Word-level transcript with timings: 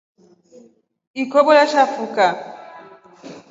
Ikobo 1.21 1.49
iashafuka. 1.55 2.25